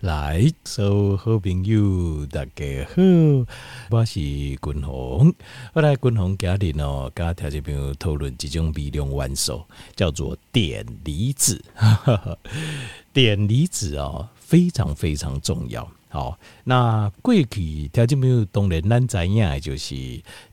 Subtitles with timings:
[0.00, 3.02] 来，所有好朋友大家好，
[3.90, 5.30] 我是君鸿。
[5.74, 9.62] 后来君鸿家里呢，跟条件朋友讨论几种微量元素，
[9.94, 11.62] 叫做碘离子。
[13.12, 15.86] 碘离子哦，非常非常重要。
[16.08, 19.94] 好，那过去条件朋友当然咱知影，就是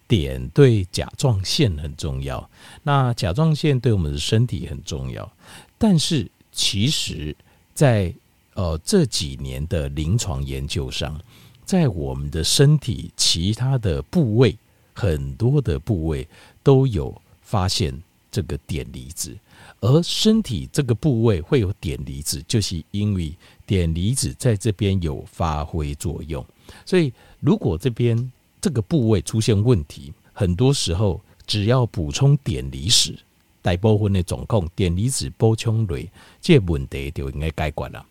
[0.10, 2.50] 碘对甲状腺很重要。
[2.84, 5.32] 那甲状腺对我们的身体很重要，
[5.78, 7.34] 但是其实
[7.74, 8.14] 在
[8.58, 11.16] 呃，这几年的临床研究上，
[11.64, 14.58] 在我们的身体其他的部位，
[14.96, 16.28] 很多的部位
[16.64, 19.38] 都有发现这个碘离子，
[19.80, 23.32] 而身体这个部位会有碘离子，就是因为
[23.68, 26.44] 碘离子在这边有发挥作用。
[26.84, 33.16] 所以，如果这边这个部位出现问题，很多时候只要补充碘离子，
[33.62, 36.10] 大部分的状况，碘离子补充类，
[36.42, 38.04] 这问题就应该解决了。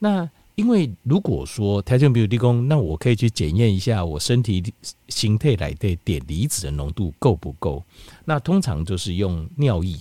[0.00, 4.62] 那因为如果说条件比如提供，那我可以去检验一下我身体
[5.08, 7.82] 形态来的碘离子的浓度够不够？
[8.26, 9.98] 那通常就是用尿液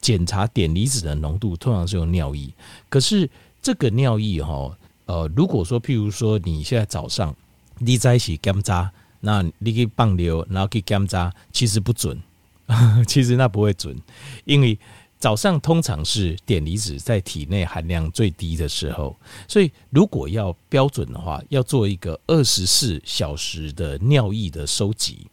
[0.00, 2.48] 检查碘离子的浓度，通常是用尿液。
[2.88, 3.28] 可是
[3.60, 4.76] 这个尿液哈，
[5.06, 7.34] 呃，如果说譬如说你现在早上
[7.78, 12.16] 你在一起检查，那你可以放流，然后去干渣，其实不准，
[13.08, 13.96] 其实那不会准，
[14.44, 14.78] 因为。
[15.18, 19.16] 早上通常是碘离子在体内含量最低的时候，
[19.48, 25.26] 所以如果要标准的话，要做一个二十四小时的尿液的收集，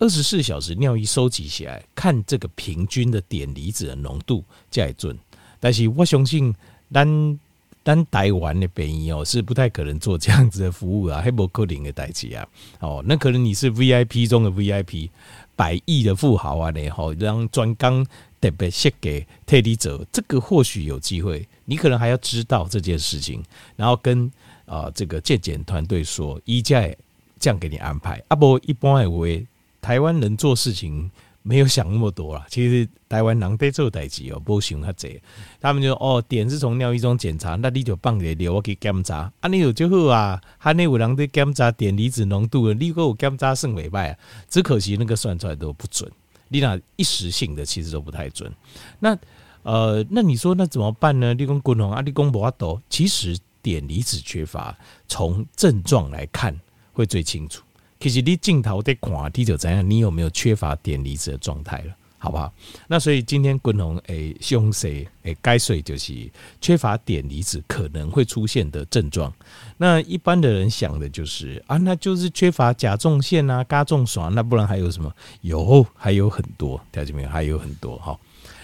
[0.00, 5.16] 二十四小时尿液收集起来，看这个平均的碘离子的浓度再准。
[5.60, 6.52] 但是我相信，
[6.92, 7.38] 单
[7.84, 12.44] 单台湾的便宜哦，是不太可能做这样子的服务啊，还不可能的代志啊。
[12.80, 15.10] 哦，那可能你是 VIP 中的 VIP，
[15.54, 18.04] 百亿的富豪啊，然后让专刚。
[18.46, 23.42] 特别写给特离者，这个或许有机会，你可能还要知道这件事情，
[23.74, 24.30] 然后跟
[24.66, 26.96] 啊、这个健检团队说，一再
[27.38, 28.22] 这样给你安排。
[28.28, 29.46] 啊不，一般以为
[29.80, 31.08] 台湾人做事情
[31.42, 32.44] 没有想那么多啦。
[32.48, 35.20] 其实台湾人在做代志哦，不想他这，
[35.60, 44.18] 他们就哦，碘是从尿液中检查，那你就放在尿我去检查，啊你有就好啊，还有人在检查碘离子浓度，你给我检查算尾拜啊，
[44.48, 46.10] 只可惜那个算出来都不准。
[46.48, 48.52] 你那一时性的其实都不太准，
[49.00, 49.16] 那
[49.62, 51.34] 呃，那你说那怎么办呢？
[51.34, 54.76] 立功滚红啊，立功不阿斗，其实碘离子缺乏，
[55.08, 56.56] 从症状来看
[56.92, 57.64] 会最清楚。
[57.98, 61.96] 其实你镜头在看，你就怎样，你有没有缺乏碘离子的状态了？
[62.18, 62.52] 好不好？
[62.88, 66.12] 那所以今天滚红诶，凶谁诶，该睡就是
[66.60, 69.32] 缺乏碘离子可能会出现的症状。
[69.76, 75.12] 那一般的人想的就是啊，那就是缺乏甲状腺啊，甲状腺，那不然还有什么？
[75.42, 78.18] 有，还有很多，条件没有，还有很多哈。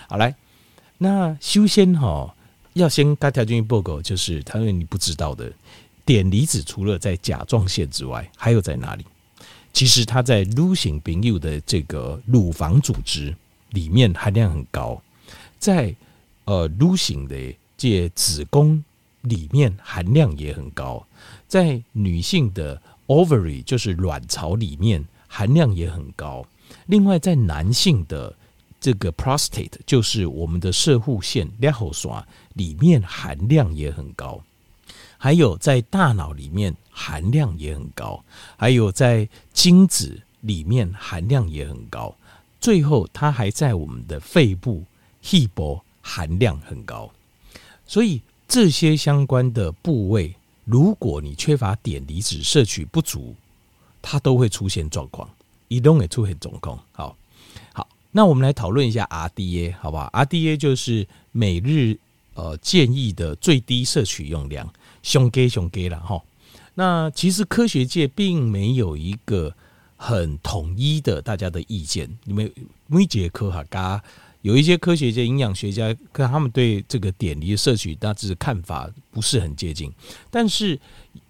[0.09, 0.34] 好来，
[0.99, 2.34] 那修仙哈
[2.73, 5.53] 要先跟条件报告，就是他说你不知道的
[6.05, 9.05] 碘离子，除了在甲状腺之外，还有在哪里？
[9.72, 13.34] 其实它在女性朋友的这个乳房组织
[13.71, 15.03] 里面含量很高，
[15.59, 15.94] 在
[16.44, 17.37] 呃女性的
[17.77, 18.83] 这子宫。
[19.22, 21.06] 里面含量也很高，
[21.47, 26.44] 在女性的 ovary 就是卵巢里面含量也很高。
[26.87, 28.34] 另外，在男性的
[28.81, 34.43] 这个 prostate 就是我们的射护腺两后刷里面含量也很高。
[35.16, 38.22] 还有在大脑里面含量也很高，
[38.56, 42.14] 还有在精子里面含量也很高。
[42.60, 44.84] 最后，它还在我们的肺部
[45.20, 47.10] 细胞含量很高，
[47.86, 48.22] 所以。
[48.48, 50.34] 这些相关的部位，
[50.66, 53.34] 如果你缺乏碘离子摄取不足，
[54.03, 55.26] 它都会出现状况，
[55.69, 56.78] 移动也出现状况。
[56.92, 57.16] 好，
[57.72, 61.98] 好，那我们来讨论一下 RDA，好不好？RDA 就是每日
[62.34, 64.70] 呃建议的最低摄取用量，
[65.03, 66.22] 熊给熊给了哈。
[66.75, 69.55] 那其实科学界并没有一个
[69.97, 72.53] 很统一的大家的意见，你们
[72.87, 74.03] 每节课哈嘎。
[74.43, 79.88] 有一些科学家、营养学家，跟他们对这个碘离摄取大致看法不是很接近。
[80.33, 80.77] 但是，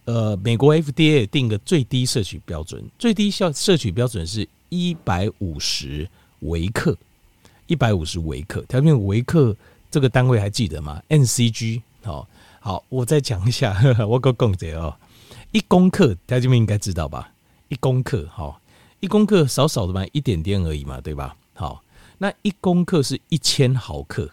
[0.06, 6.08] 呃，美国 FDA 定个最低摄取标准，最低效摄取标准是一百五十
[6.40, 6.96] 微克，
[7.66, 8.62] 一百五十微克。
[8.62, 9.54] 条件微克
[9.90, 11.82] 这个单位还记得吗？NCG。
[12.04, 12.26] 哦，
[12.60, 13.78] 好，我再讲一下，
[14.08, 14.96] 我个公姐哦，
[15.52, 17.30] 一公克，条件应该知道吧？
[17.68, 18.60] 一公克，好，
[19.00, 21.36] 一公克少少的嘛，一点点而已嘛，对吧？
[21.54, 21.82] 好。
[22.18, 24.30] 那一公克是一千毫克，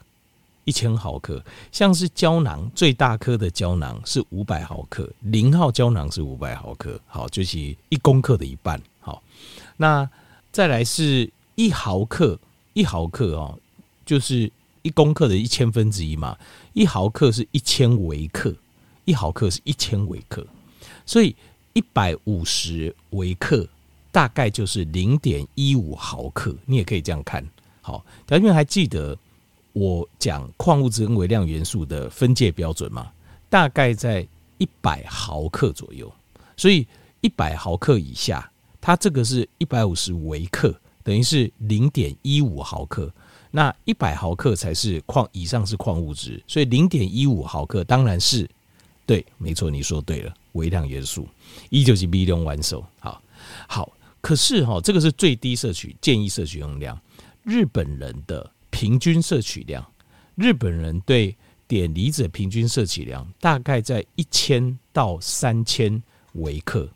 [0.63, 9.23] 一千毫克，像是胶囊最大颗的胶囊是五百毫克，零号胶囊是五百毫克，好，就是一公克的一半，好，
[9.77, 10.07] 那
[10.51, 12.39] 再来是一毫克，
[12.73, 13.57] 一毫克哦，
[14.05, 14.51] 就是
[14.83, 16.37] 一公克的一千分之一嘛，
[16.73, 18.53] 一毫克是一千微克，
[19.05, 20.45] 一毫克是一千微克，
[21.05, 21.35] 所以
[21.73, 23.67] 一百五十微克
[24.11, 27.45] 大概就是零点一五毫克，你也可以这样看。
[27.81, 29.17] 好，大家还记得
[29.73, 33.11] 我讲矿物质跟微量元素的分界标准吗？
[33.49, 34.27] 大概在
[34.57, 36.11] 一百毫克左右，
[36.57, 36.85] 所以
[37.21, 38.51] 一百毫克以下，
[38.81, 43.11] 它这个是一百五十微克，等于是零点一五毫克。
[43.51, 48.47] 那一百毫克才是矿以上是矿物质，所以零点一五毫克当然是
[49.07, 51.27] 对，没错，你说对了，微量元素，
[51.69, 52.83] 一就是微量元素。
[52.99, 53.21] 好，
[53.67, 53.91] 好，
[54.21, 56.99] 可是哈，这个是最低摄取建议摄取用量。
[57.43, 59.85] 日本人的平均摄取量，
[60.35, 61.35] 日本人对
[61.67, 66.01] 碘离子的平均摄取量大概在一千到三千
[66.33, 66.89] 微克。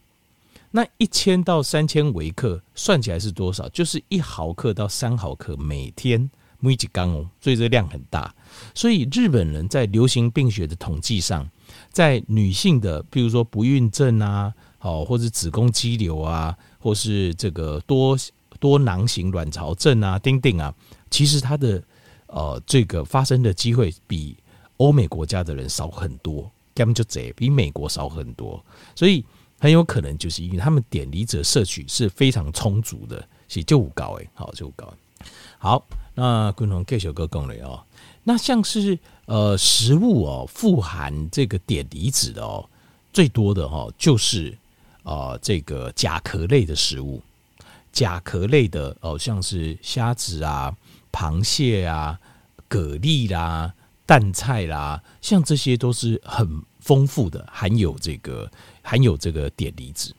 [0.72, 3.70] 那一千到三千微克算起来是多少？
[3.70, 6.30] 就是一毫克到三毫克每天。
[6.60, 8.34] 每几缸哦，所以这量很大。
[8.74, 11.46] 所以日本人在流行病学的统计上，
[11.92, 18.18] 在女性的，比如说不孕症啊，好，或者子宫肌瘤啊，或是这个多
[18.60, 20.74] 多囊型卵巢症啊，丁丁啊，
[21.10, 21.84] 其实它的
[22.28, 24.36] 呃这个发生的机会比
[24.78, 28.64] 欧美国家的人少很多，根本就贼比美国少很多。
[28.96, 29.24] 所以
[29.60, 33.18] 很有可能就是因为他们碘离子摄取是非常充足的，
[33.48, 34.92] 所以就高诶，好就高。
[35.58, 35.86] 好。
[36.16, 37.84] 那共同介绍个功能哦，
[38.24, 42.70] 那像是呃食物哦，富含这个碘离子的哦，
[43.12, 44.56] 最多的哈就是
[45.04, 47.22] 呃这个甲壳类的食物，
[47.92, 50.76] 甲壳类的哦，像是虾子啊、
[51.12, 52.20] 螃蟹啊、
[52.70, 53.74] 蛤蜊啦、
[54.06, 58.52] 淡菜啦，像这些都是很丰富的，含有这个
[58.82, 60.14] 含有这个碘离子。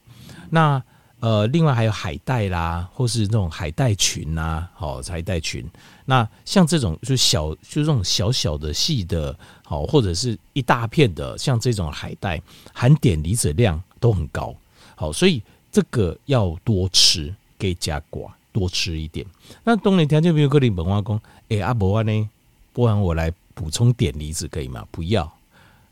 [0.50, 0.82] 那
[1.24, 5.64] 呃，另外还有海带啦，或是那种海带群呐，好海带群。
[6.04, 9.34] 那像这种就小，就这种小小的细的，
[9.64, 12.38] 好或者是一大片的，像这种海带，
[12.74, 14.54] 含碘离子量都很高。
[14.94, 15.42] 好，所以
[15.72, 19.24] 这个要多吃，给加寡，多吃一点。
[19.64, 21.18] 那冬天条件比如说你本化工，
[21.48, 22.28] 哎阿伯呢，
[22.74, 24.86] 不然我来补充碘离子可以吗？
[24.90, 25.32] 不要，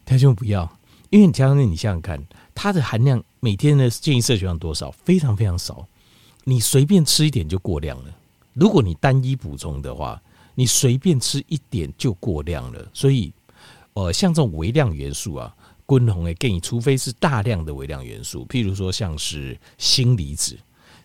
[0.04, 0.70] 条件不要，
[1.12, 2.20] 因为你条件你想想看。
[2.54, 4.90] 它的含量每天的建议摄取量多少？
[4.90, 5.86] 非常非常少，
[6.44, 8.14] 你随便吃一点就过量了。
[8.52, 10.20] 如果你单一补充的话，
[10.54, 12.86] 你随便吃一点就过量了。
[12.92, 13.32] 所以，
[13.94, 15.54] 呃，像这种微量元素啊，
[15.88, 20.56] 均衡的建议，除非是大量的微量元素，譬如说像是锌离子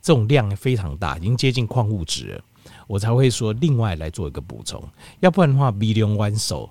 [0.01, 2.43] 这种量非常大，已经接近矿物质了，
[2.87, 4.83] 我才会说另外来做一个补充。
[5.21, 6.69] 要不然的话，微量元素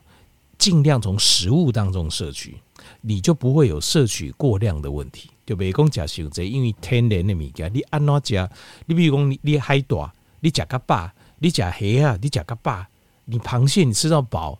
[0.58, 2.56] 尽量从食物当中摄取。
[3.00, 8.48] 你就不会有摄取过量的问题，就别讲假伤济，因为天然的物件，你按怎食？
[8.86, 10.10] 你比如讲，你你海带，
[10.40, 11.66] 你食个饱，你食虾
[12.06, 12.84] 啊，你食个饱，
[13.24, 14.58] 你螃蟹你吃到饱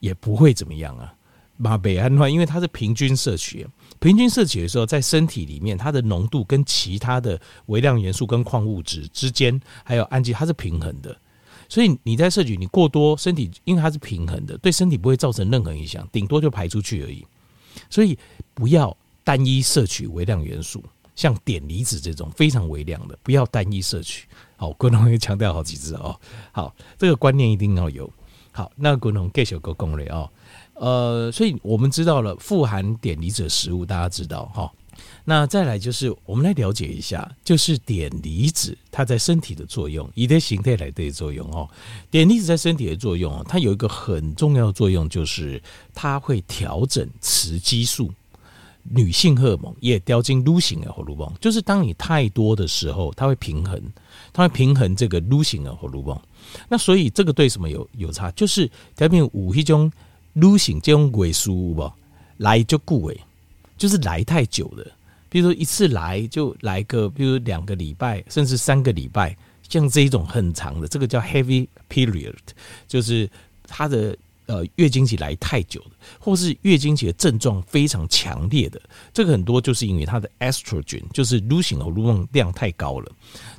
[0.00, 1.14] 也不会怎么样啊。
[1.58, 3.64] 马北安话，因为它是平均摄取，
[4.00, 11.16] 平均摄取的时候，在身体里面，它的浓度跟其他的微量元素跟矿物质之间，还有氨基，它是平衡的。
[11.68, 17.24] 所以你在摄取，你过多，身体因为它是平衡的，对身体不会造成任何影响，顶多就排出去而已。
[17.92, 18.18] 所以
[18.54, 20.82] 不要单一摄取微量元素，
[21.14, 24.26] 像碘离子这种非常微量的，不要单一摄取。
[24.56, 26.18] 好，国龙又强调好几次哦。
[26.52, 28.10] 好，这个观念一定要有。
[28.50, 30.30] 好，那国龙给小哥攻略哦。
[30.74, 34.72] 呃，所以我们知道了富含碘离子的食物，大家知道哈。
[35.24, 41.68] 那再来就是，我们来了解一下，就是碘离子它在身体的作用，以的形态来的作用哦。
[42.10, 45.62] 碘离子在身体的作用，它有一个很重要的作用，就是
[45.94, 48.12] 它会调整雌激素、
[48.82, 51.32] 女性荷尔蒙，也掉进女性的荷尔蒙。
[51.40, 53.80] 就是当你太多的时候，它会平衡，
[54.32, 56.20] 它会平衡这个女性的荷尔蒙。
[56.68, 58.30] 那所以这个对什么有有差？
[58.32, 59.90] 就是调变有一种
[60.32, 61.92] 女性这种萎缩不
[62.38, 63.16] 来就固萎。
[63.82, 64.86] 就是来太久了，
[65.28, 69.36] 比如说一次来就来个，比如两个礼拜，甚至三个礼拜，
[69.68, 72.32] 像这一种很长的，这个叫 heavy period，
[72.86, 73.28] 就是
[73.66, 78.80] 它的呃月经期来太久了，或是月经期的症状非常强烈的，
[79.12, 83.12] 这个很多就是因为它的 estrogen，就是女性荷尔蒙量太高了，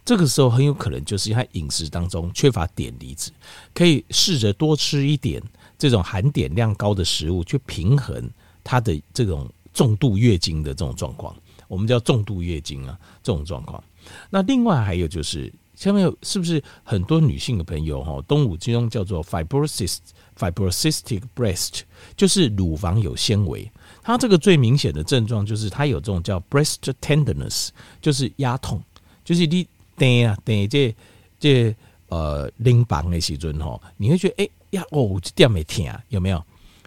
[0.05, 3.29] 这个时候很有可能就是它饮食当中缺乏碘离子，
[3.73, 5.43] 可以试着多吃一点
[5.77, 8.31] 这种含碘量高的食物，去平衡
[8.63, 9.51] 它的这种。
[9.73, 11.35] 重度月经的这种状况，
[11.67, 13.83] 我们叫重度月经啊，这种状况。
[14.29, 21.81] 那另外还有就是，下面是不是很多女性的朋友哈，东武之中叫做 fibrosis，fibrocystic breast，
[22.15, 23.69] 就是乳房有纤维。
[24.01, 27.69] 它这个最明显的症状就是它有这种叫 breast tenderness，
[28.01, 28.81] 就是压痛，
[29.23, 29.65] 就是你
[29.95, 30.95] 等啊等这
[31.39, 31.75] 这
[32.09, 36.43] 呃淋巴的时阵哈，你会觉得哎呀哦这点没疼啊，有没有？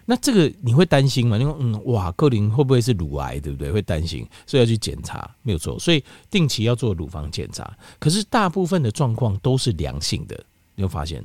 [0.08, 1.36] 那这个你会担心吗？
[1.36, 3.72] 你说嗯，哇，克林会不会是乳癌，对不对？
[3.72, 5.76] 会担心，所以要去检查，没有错。
[5.78, 7.76] 所以定期要做乳房检查。
[7.98, 10.40] 可是大部分的状况都是良性的，
[10.76, 11.22] 你会发现，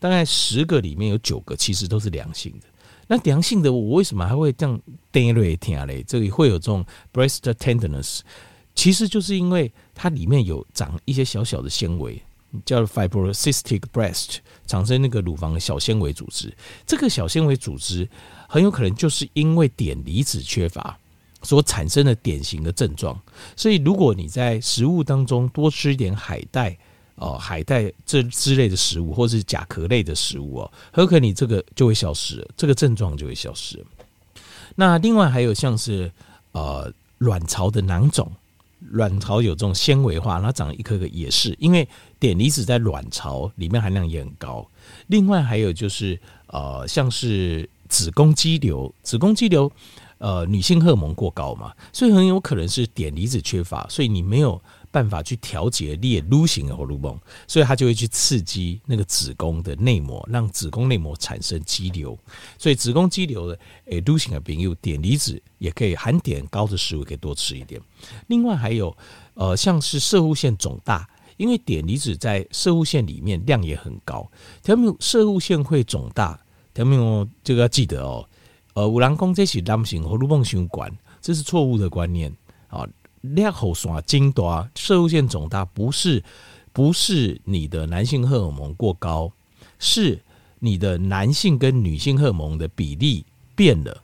[0.00, 2.66] 大概十个里面有九个其实都是良性的。
[3.06, 4.80] 那良性的我为什么还会这样
[5.12, 6.02] 叮嘞听嘞？
[6.04, 8.20] 这里会有这种 breast tenderness，
[8.74, 12.22] 其实就是因为它里面有长一些小小的纤维。
[12.64, 16.52] 叫 fibrocystic breast，产生那个乳房的小纤维组织。
[16.86, 18.08] 这个小纤维组织
[18.48, 20.98] 很有可能就是因为碘离子缺乏
[21.42, 23.18] 所产生的典型的症状。
[23.56, 26.76] 所以，如果你在食物当中多吃一点海带
[27.14, 33.84] 哦，海带这之类的食物，或是甲壳类的食物哦，很有可能你这个就会消失，这个症状就会消失。
[34.74, 36.10] 那另外还有像是
[36.52, 38.30] 呃卵巢的囊肿。
[38.90, 44.68] 卵巢有这种纤维化，它长一颗颗也是，因为碘离子在卵巢里面含量也很高。
[45.06, 49.70] 另外还有就是呃，像是子宫肌瘤，子宫肌瘤
[50.18, 54.60] 呃，女性荷尔蒙过高嘛，所以很有可能是碘离子缺乏，所以你没有。
[54.92, 57.18] 办法去调节裂撸型的荷尔蒙，
[57.48, 62.16] 所以它就会去刺激那个子宫的内膜，让子宫内膜产生肌瘤。
[62.58, 67.80] 所以子宫肌瘤的诶撸型的病友，碘离子也可以含碘高的食物可以多吃一点。
[68.26, 68.94] 另外还有
[69.34, 71.08] 呃像是摄物腺肿大，
[71.38, 74.30] 因为碘离子在摄护腺里面量也很高，
[74.62, 76.38] 条目摄护腺会肿大，
[76.74, 78.28] 条目这个要记得哦。
[78.74, 82.30] 呃，五郎公这是男性荷尔蒙相关，这是错误的观念
[82.68, 82.86] 啊。
[83.22, 86.22] 裂后刷筋多，摄护腺肿大不是
[86.72, 89.32] 不是你的男性荷尔蒙过高，
[89.78, 90.20] 是
[90.58, 93.24] 你的男性跟女性荷尔蒙的比例
[93.54, 94.02] 变了，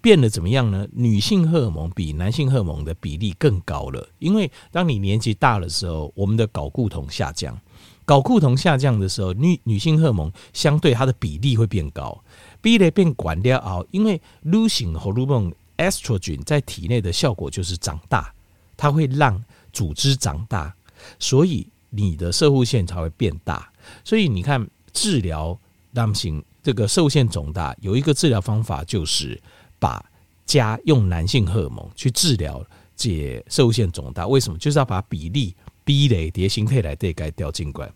[0.00, 0.86] 变了怎么样呢？
[0.92, 7.58] 女性荷尔蒙比男性荷尔蒙的比例更高了，因为当你年纪大的时候，我们的睾固酮下降，
[8.06, 12.22] 睾固酮下降的时候，女女性荷尔蒙相对它的比例会变高，
[12.60, 18.32] 比例变管掉啊，因为女性荷尔蒙 estrogen 在体内的效果就是长大。
[18.76, 20.74] 它会让组织长大，
[21.18, 23.70] 所以你的射护腺才会变大。
[24.04, 25.58] 所以你看，治疗
[25.92, 29.40] 男性这个射护腺肿大，有一个治疗方法就是
[29.78, 30.04] 把
[30.46, 32.64] 加用男性荷尔蒙去治疗
[32.96, 34.26] 解射护腺肿大。
[34.26, 34.58] 为什么？
[34.58, 35.54] 就是要把比例
[35.84, 37.92] 比例叠形态来对该掉进关。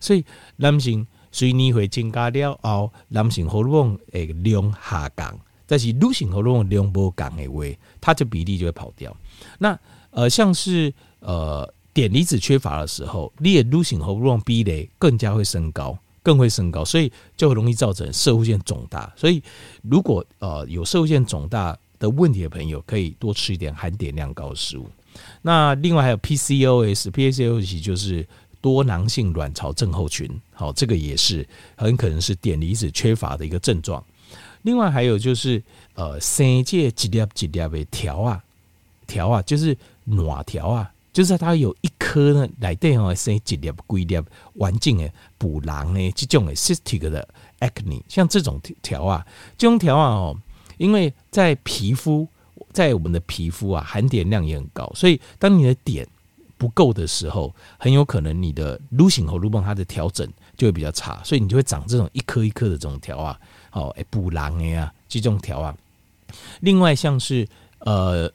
[0.00, 0.24] 所以
[0.56, 7.64] 男性随你会增加了后，男性荷尔蒙诶量下降，但是女性荷尔蒙量不降的话，
[8.00, 9.16] 它的比例就会跑掉。
[9.58, 9.78] 那
[10.10, 19.12] 呃，像是呃碘离子缺乏的时候，你的女性荷尔蒙比例更加会升高，更会升高，所以就容易造成摄护腺肿大。
[19.16, 19.42] 所以
[19.82, 24.88] 如果呃有摄护腺肿大的问题的朋友，可以多吃一点含碘量高的食物。
[25.42, 28.26] 那另外还有 PCOS，PCOS 就是
[28.60, 31.46] 多囊性卵巢症候群，好，这个也是
[31.76, 34.02] 很可能是碘离子缺乏的一个症状。
[34.62, 35.60] 另外还有就是
[35.94, 38.42] 呃三界几粒几粒的条啊
[39.06, 39.76] 条啊，就是。
[40.10, 43.56] 卵条啊，就是它有一颗呢，来对哦生一粒、几
[44.04, 44.24] 粒
[44.54, 47.26] 完整的补囊呢，这种的 cystic 的
[47.60, 50.36] acne，像这种条啊，这种条啊哦，
[50.78, 52.26] 因为在皮肤，
[52.72, 56.06] 在我们的皮肤啊，含碘量也很高，所以当你的碘
[56.56, 63.38] 不够的时候，很有可能你的女性荷尔蒙它的调整就会比较差，所以你就会长这种一颗一颗的这种条啊，
[63.72, 65.76] 哦，补囊的呀，这种条啊。
[66.60, 67.46] 另外像是
[67.80, 68.32] 呃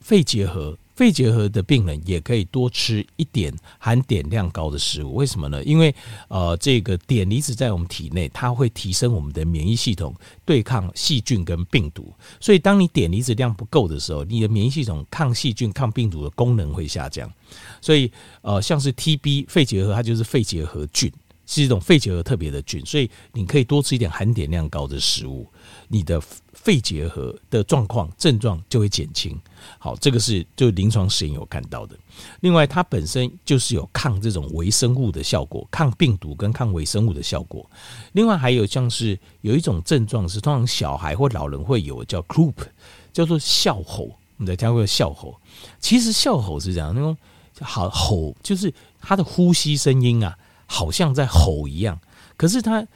[0.00, 0.76] 肺结核。
[0.98, 5.62] 肺结核的病人也可以多吃一点含碘量高的食物，为什么呢？
[5.62, 5.94] 因为
[6.26, 10.12] 呃，这个碘离子在我们体内，它会提升我们的免疫系统，
[10.44, 12.12] 对抗细菌跟病毒。
[12.40, 17.32] 所以，当你碘离子量不够的时候，你的免疫系统抗细菌、抗病毒的功能会下降。
[17.80, 18.10] 所以，
[18.42, 21.12] 呃，像是 TB 肺结核，它就是肺结核菌，
[21.46, 25.46] 是一种肺结核特别的菌，所以你可以多吃一点含碘量高的食物，
[25.88, 26.22] 你的。
[26.52, 29.40] 肺结核的状况症状就会减轻，
[29.78, 31.96] 好，这个是就临床实验有看到的。
[32.40, 37.64] 另外，它本身就是有抗这种微生物的效果，抗病毒跟抗微生物的效果。
[38.12, 42.54] 另外，还有像是有一种症状是通常小孩或老人会有，叫 croup，
[43.12, 44.10] 叫做哮吼。
[44.36, 45.40] 你在听过哮吼？
[45.78, 47.16] 其实哮吼是这样，那种
[47.60, 51.98] 好吼，就是他的呼吸声音啊，好像在吼一样。
[52.36, 52.86] 可是他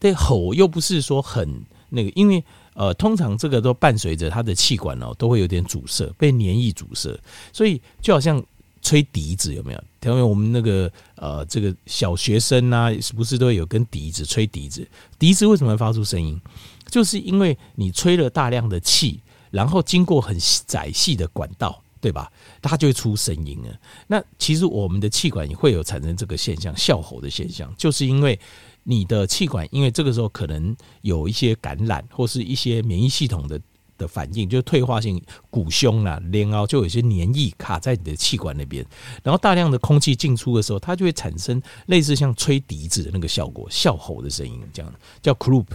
[0.00, 2.42] 的吼又不是说很那个，因为。
[2.78, 7.18] 呃，通常这个都伴随着他的气管哦，都会有点阻塞，被黏液阻塞，
[7.50, 8.44] 所以就好像
[8.82, 9.82] 吹笛子，有没有？
[10.02, 14.86] 因为我们那个呃，这个小学生啊，是不是都有根笛子吹笛子？
[15.18, 16.38] 笛子为什么会发出声音？
[16.90, 22.30] 就是因为你吹了大量的气，然后经过很窄细的管道，对吧？
[22.60, 23.74] 它就会出声音了。
[24.06, 28.38] 那其实我们的气管也会有产生这个现象，哮吼的现象，就是因为
[28.88, 33.60] 你的气管因为这个时候可能有一些感染或是一些免疫系统的
[33.98, 38.84] 的反应，就退化性鼓胸啦，然后就有一些黏液卡在你的气管那边，
[39.24, 45.66] 然后大量的空气进出的时候，它就会产生类似像吹笛子的那个效果，笑吼的声音，这样叫 croup。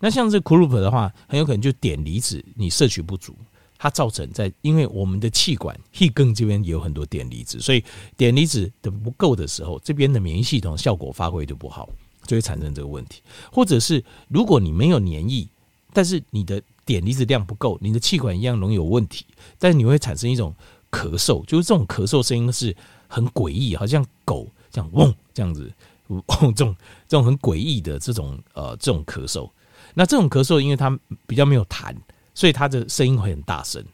[0.00, 3.34] 那像这 croup 的话，很有可能就碘离子你摄取不足。
[3.80, 7.84] 它造成在，因为我们的气管气根这边也有很多碘离子，所以
[8.16, 11.88] 碘离子的不够的时候，这边的免疫系统效果发挥就不好，
[12.28, 13.20] 就会产生这个问题。
[13.50, 15.48] 或者是如果你没有黏液，
[15.92, 19.26] 但是你的碘离子量不够，你的气管一样容易有问题，
[19.58, 20.54] 但是你会产生一种
[20.92, 22.76] 咳嗽，就是这种咳嗽声音是
[23.08, 25.72] 很诡异，好像狗这样嗡这样子，
[26.06, 26.76] 嗡这种
[27.08, 29.50] 这种很诡异的这种呃这种咳嗽。
[29.94, 31.92] 那这种咳嗽，因为它比较没有痰。
[32.34, 33.84] 所以它的声音会很大声，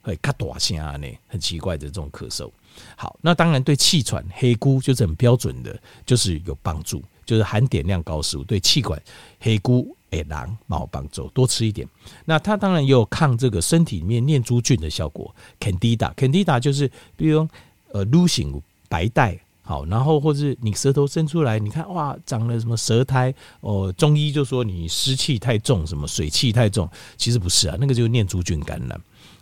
[0.00, 2.50] 会咔大声呢，很奇怪的这种咳嗽。
[2.96, 9.00] 好，那当然对气喘黑姑就是很标准的，就是有帮助，就是含碘量高食物对气管
[9.38, 11.86] 黑菇诶囊毛帮助，多吃一点。
[12.24, 15.32] 那它当然也有抗这个身体里面念珠菌的效果。
[15.60, 17.48] Candida，Candida 就是比如
[17.92, 19.38] 呃撸醒白带。
[19.62, 23.92] 好，然后或是你舌头伸出来，你看哇，长了什么舌苔哦？
[23.92, 29.00] 中医就说你湿气太重，什么水气太重，其实不是啊，那个就是念珠菌感染，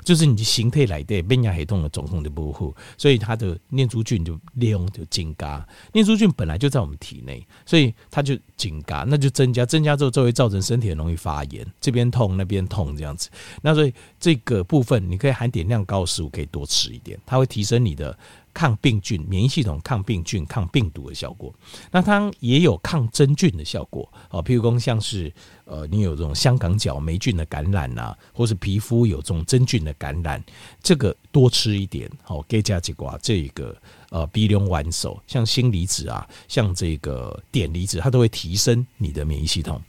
[0.08, 5.68] 就是你的形态来的变压黑洞的总控的不护，所以它的念珠菌就利用就增加。
[5.92, 13.28] 念珠菌本来就在我们体内，所以它就增加，那就增加，增加之后就会造成身体很容易发炎，这边痛那边痛这样子。
[13.60, 18.18] 那所以这个部分你可以含碘量高的食物可以多吃一点，它会提升你的。
[18.58, 21.54] 抗病菌、免疫系统抗病菌、抗病毒的效果，
[21.92, 24.42] 那它也有抗真菌的效果啊。
[24.42, 25.32] 譬如说，像是
[25.64, 30.42] 呃，你有这种香港脚霉菌的感染呐，或是皮肤有这种真菌的感染，
[30.82, 32.44] 这个多吃一点哦。
[32.48, 39.80] 给加几瓜这个呃鼻龙丸手，像锌离子啊，像这个碘离子，它都会提升你的免疫系统。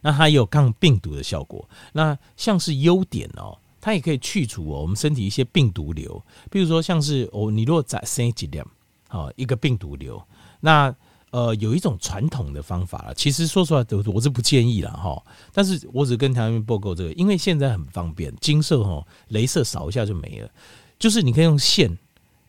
[0.00, 1.68] 那它有抗病毒的效果。
[1.92, 3.58] 那像是优点哦。
[3.84, 8.64] 它也可以去除我们身体一些病毒瘤，比如说像是哦，你如果再生几点，
[9.08, 10.26] 好一个病毒瘤，
[10.60, 10.94] 那
[11.32, 15.22] 呃有一种传统的方法了，其实说实话，我是不建议了哈。
[15.52, 20.50] 但是我只跟台湾报告这个，因为现在很方便，金色哈，镭射扫一下就没了，
[20.98, 21.98] 就是你可以用线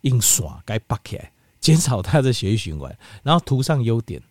[0.04, 1.20] 印刷该拔开，
[1.60, 4.22] 减少它的血液循环，然后涂上优点。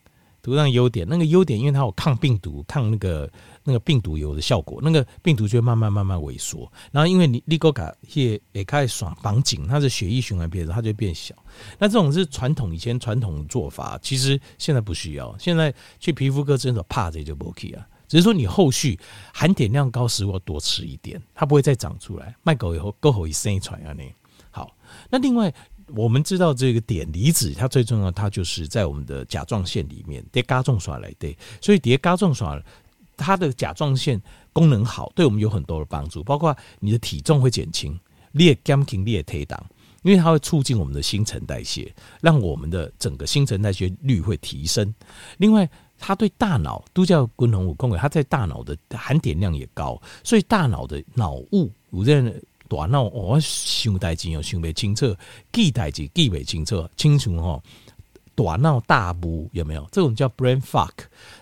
[0.45, 6.71] 涂上优点，那个优点因为它有抗病毒、抗那个那个病毒有的效果，那个病毒就会慢慢慢慢萎缩。
[6.93, 11.35] 然后因为你利哥卡也也开始爽绑紧，它的血液循环变，它就变小。
[11.79, 15.35] 那这种是传统以前传统的做法，其实现在不需要。
[15.39, 19.01] 现在去皮肤科诊所怕这就不 OK 啊，只是说你后续
[19.33, 22.37] 含碘量高食物要多吃一点，它不会再长出来。
[22.43, 24.13] 卖狗以后，狗后一生一传啊，你
[24.51, 24.77] 好。
[25.09, 25.51] 那另外。
[25.89, 32.65] 我们知道这个碘离子，它最重要，它就是在我们的甲状腺里面，叠甲状腺来对，所以叠甲状腺
[33.17, 34.21] 它的甲状腺
[34.53, 37.99] 功能好，对我们有很多的帮助，包括你的体重会减轻，
[38.33, 39.65] 你也减轻，你也推挡，
[40.03, 44.93] 因为它会促进我们的新陈代谢，让我们的整个新陈代谢率会提升。
[45.39, 45.69] 另外，
[45.99, 52.43] 它对大脑都叫均衡五公位，它在大脑的含碘量也高，所以大脑的脑雾无论。
[52.69, 55.15] 大脑哦，想代志又想不清楚，
[55.53, 57.63] 记代志记不清楚，清楚吼。
[58.37, 59.89] 大脑大雾有没有？
[59.93, 60.91] 这种叫 brain fog，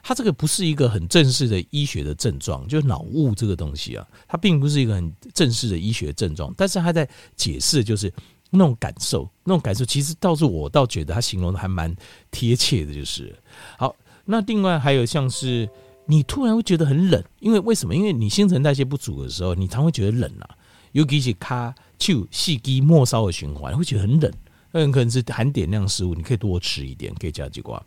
[0.02, 8.12] 它这个不是一个很正式的医学的症状，就是脑雾这个东西啊，它并不是一个很正式的医学症状，但是它在解释就是
[8.50, 11.96] 那种感受，那种感受其实倒是我倒觉得它形容的还蛮
[12.30, 13.34] 贴切的，就是
[13.78, 13.96] 好。
[14.26, 15.66] 那另外还有像是
[16.04, 17.96] 你突然会觉得很冷，因为为什么？
[17.96, 20.58] 因为你新陈代谢不足的时候，你常会觉得冷啊。
[20.92, 24.32] 尤其是卡丘细肌末梢的循环会觉得很冷，
[24.70, 27.82] 那很可能是含碘量食物，你可以多吃一点，可以加几瓜。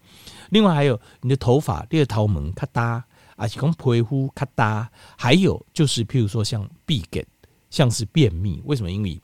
[0.50, 3.04] 另外还有你的头发裂头毛咔哒，
[3.36, 7.24] 而且讲皮肤咔哒，还有就是譬如说像闭梗，
[7.70, 8.92] 像是便秘，为什么？
[8.92, 9.20] 因为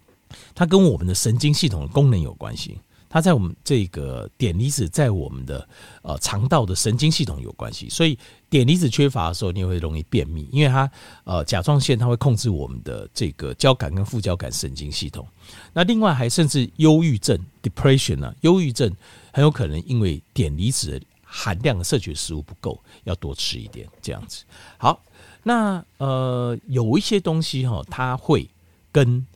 [0.55, 2.79] 它跟我们的神经系统的功能有关系。
[3.11, 5.67] 它在我们这个碘离子在我们的
[6.01, 8.17] 呃肠道的神经系统有关系，所以
[8.49, 10.89] 碘离子缺乏的时候，你会容易便秘，因为它
[11.25, 15.27] 呃甲状腺它会控制我们的这个交感跟副交感神经系统。
[15.73, 18.89] 那另外还甚至忧郁症 （depression） 呢，忧郁症
[19.33, 24.45] 很有可能因为碘离子的含量的摄取食物不够，要多吃一点这样子。
[24.77, 25.03] 好，
[25.43, 28.49] 那呃有一些东西哈，它会
[28.89, 29.27] 跟。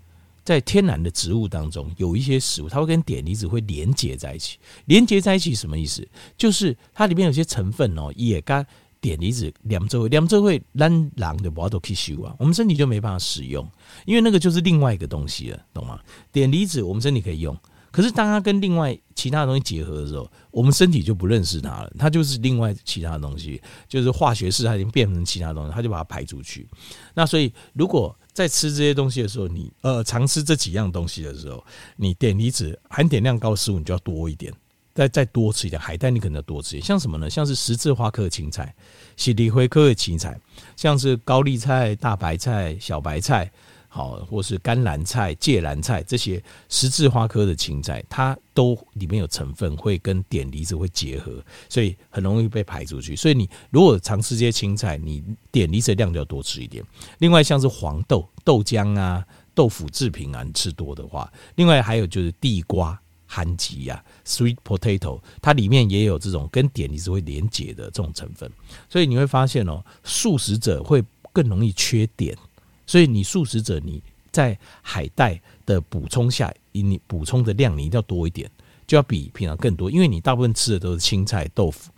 [0.45, 4.59] 在天然的植物当中，有一些食物，它会跟碘离子会连接在一起。
[4.85, 6.07] 连接在一起什么意思？
[6.37, 8.65] 就是它里面有些成分哦，也跟
[9.01, 13.67] 碘离子两周两周会让狼的毛都吸收啊，我们身体就没办法使用，
[14.05, 15.99] 因为那个就是另外一个东西了，懂吗？
[16.31, 17.57] 碘离子我们身体可以用，
[17.95, 26.67] 可是当它跟另外其他东西结合的时候，我们身体就不认识它了，它就是另外其他东西，就是化学式它已经变成其他东西，它就把它排出去。
[27.13, 31.63] 那所以如果在吃这些东西的时候，你呃常吃这几样东西的时候，
[31.95, 34.51] 你碘离子含碘量高食物你就要多一点，
[34.93, 35.81] 再再多吃一点。
[35.81, 37.29] 海带你可能要多吃一点，像什么呢？
[37.29, 38.75] 像是十字花科的青菜、
[39.15, 40.37] 蒺藜灰科的青菜，
[40.75, 43.49] 像是高丽菜、大白菜、小白菜。
[43.95, 53.15] 好，或是甘蓝菜、芥蓝菜这些十字花科的青菜，它都里面有成分会跟碘离子会结合，所以很容易被排出去。
[53.15, 56.83] 所以你如果常吃这些青菜，你碘离子量就要多吃一点。
[57.19, 68.51] 另外像是黄豆、豆浆啊、豆腐制品啊，你吃多的话，另外还有就是地瓜、番薯呀 （sweet potato），它里面也有这种跟碘离子会连结的这种成分。
[68.89, 72.35] 所以你会发现哦，素食者会更容易缺碘。
[72.85, 78.49] 所以你素食者，你在海带的补充下，你补充的量你一定要多一点，
[78.85, 81.91] 就要比平常更多，因为你大部分吃的都是青菜、豆腐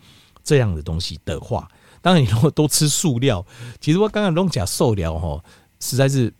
[0.43, 1.69] 这样的东西的话，
[2.01, 3.45] 当然你如果都吃素料，
[3.79, 5.43] 其实我刚刚弄假素料哈，
[5.79, 6.33] 实在是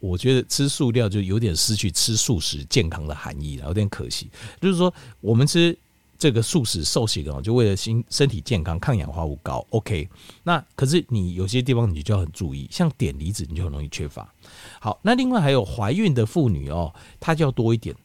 [0.00, 4.30] 我觉得吃素料就有点失去吃素食健康的含义了，有点可惜。
[4.60, 5.76] 就是说我们吃。
[6.20, 10.06] 这个素食受洗的就为了心身体健康，抗氧化物高，OK。
[10.42, 14.30] 那可是你有些地方你就要很注意，像碘离子你就很容易缺乏。
[14.78, 17.96] 好，那另外还有怀孕的妇女哦，她就要多一点，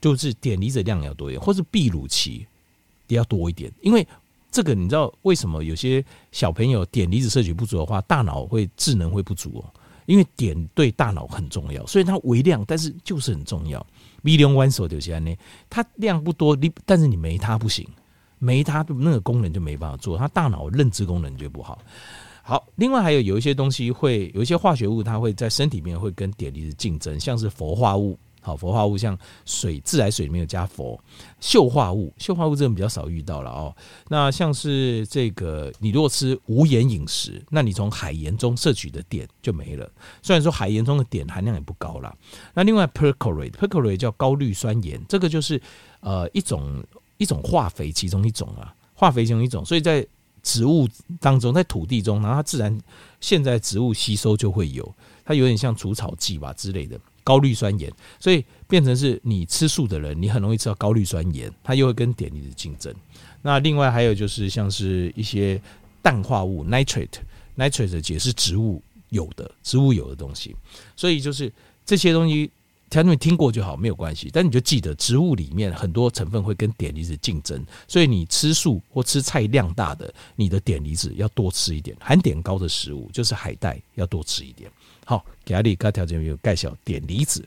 [0.00, 2.46] 就是碘离子量要多一点，或是泌乳期
[3.08, 3.72] 也要多一点。
[3.80, 4.06] 因为
[4.52, 9.64] 这个你知道为什么有些小朋友碘离子摄取不足的话，大脑会智能会不足哦？
[10.06, 13.84] 因为碘对大脑很重要，所以它微量，但是就是很重要。
[14.22, 15.34] 微量元素就是呢，
[15.68, 17.86] 它量不多，你但是你没它不行，
[18.38, 21.78] 没它那个功能就没办法做，它大脑认知功能就不好。
[22.42, 28.18] 好，另外还有有一些东西会有一些化学物，它会在身体里面会跟碘离子竞争，像是氟化物。
[28.44, 31.00] 好，氟化物像水、自来水里面有加氟，
[31.40, 33.74] 溴化物，溴化物这种比较少遇到了哦。
[34.08, 39.90] 那像是这个，你如果吃无盐饮食，那你从海盐中摄取的碘就没了。
[40.20, 42.14] 虽然说海盐中的碘含量也不高啦。
[42.52, 45.58] 那另外 perchlorate，perchlorate 叫高氯酸盐，这个就是
[46.00, 46.84] 呃一种
[47.16, 49.64] 一种化肥其中一种啊，化肥其中一种。
[49.64, 50.06] 所以在
[50.42, 50.86] 植物
[51.18, 52.78] 当中，在土地中，然后它自然
[53.22, 57.00] 现在植物吸收就会有，它有点像除草剂吧之类的。
[57.24, 62.94] 高氯酸盐，所以变成是你吃素的人，你很容易吃到高氯酸盐，它又会跟碘离子竞争。
[63.42, 65.60] 那另外还有就是像是一些
[66.02, 70.54] 氮化物 （nitrate），nitrate 也是植物有的，植物有的东西。
[70.94, 71.50] 所以就是
[71.84, 72.50] 这些东西，
[72.90, 74.30] 条你听过就好，没有关系。
[74.32, 81.96] 但你就记得，植物里面很多成分会跟碘离子竞争，所以你吃素或吃菜量大的，你的碘离子要多吃一点。
[82.00, 84.70] 含碘高的食物就是海带，要多吃一点。
[85.04, 87.46] 好，给阿里嘎条件有介绍碘离子。